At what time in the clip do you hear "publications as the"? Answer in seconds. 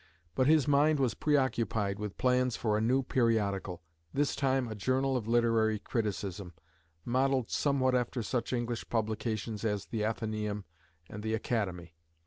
8.89-10.01